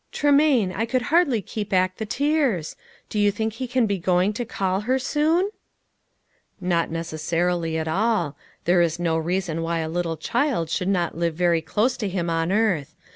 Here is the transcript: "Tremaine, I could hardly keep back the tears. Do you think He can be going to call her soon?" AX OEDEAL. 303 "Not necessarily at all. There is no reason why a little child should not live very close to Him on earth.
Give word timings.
"Tremaine, 0.11 0.71
I 0.71 0.87
could 0.87 1.03
hardly 1.13 1.43
keep 1.43 1.69
back 1.69 1.97
the 1.97 2.07
tears. 2.07 2.75
Do 3.07 3.19
you 3.19 3.29
think 3.29 3.53
He 3.53 3.67
can 3.67 3.85
be 3.85 3.99
going 3.99 4.33
to 4.33 4.45
call 4.45 4.79
her 4.81 4.97
soon?" 4.97 5.45
AX 5.45 5.53
OEDEAL. 5.53 6.57
303 6.57 6.69
"Not 6.75 6.89
necessarily 6.89 7.77
at 7.77 7.87
all. 7.87 8.35
There 8.65 8.81
is 8.81 8.97
no 8.97 9.15
reason 9.15 9.61
why 9.61 9.77
a 9.77 9.87
little 9.87 10.17
child 10.17 10.71
should 10.71 10.87
not 10.87 11.19
live 11.19 11.35
very 11.35 11.61
close 11.61 11.97
to 11.97 12.09
Him 12.09 12.31
on 12.31 12.51
earth. 12.51 12.95